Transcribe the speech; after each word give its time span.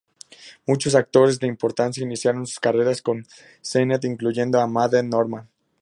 Muchos 0.65 0.95
actores 0.95 1.39
de 1.39 1.45
importancia 1.45 2.01
iniciaron 2.03 2.47
sus 2.47 2.59
carreras 2.59 3.03
con 3.03 3.27
Sennett, 3.61 4.03
incluyendo 4.03 4.59
a 4.59 4.65
Mabel 4.65 5.07
Normand. 5.07 5.47